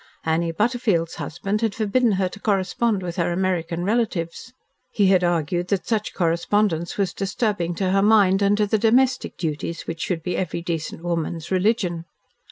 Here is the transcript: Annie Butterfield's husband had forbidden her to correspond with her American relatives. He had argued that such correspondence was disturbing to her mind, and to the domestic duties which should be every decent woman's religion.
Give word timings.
Annie 0.25 0.51
Butterfield's 0.51 1.17
husband 1.21 1.61
had 1.61 1.75
forbidden 1.75 2.13
her 2.13 2.27
to 2.29 2.39
correspond 2.39 3.03
with 3.03 3.17
her 3.17 3.31
American 3.31 3.83
relatives. 3.83 4.51
He 4.89 5.05
had 5.09 5.23
argued 5.23 5.67
that 5.67 5.85
such 5.85 6.15
correspondence 6.15 6.97
was 6.97 7.13
disturbing 7.13 7.75
to 7.75 7.91
her 7.91 8.01
mind, 8.01 8.41
and 8.41 8.57
to 8.57 8.65
the 8.65 8.79
domestic 8.79 9.37
duties 9.37 9.83
which 9.85 10.01
should 10.01 10.23
be 10.23 10.35
every 10.35 10.63
decent 10.63 11.03
woman's 11.03 11.51
religion. 11.51 12.05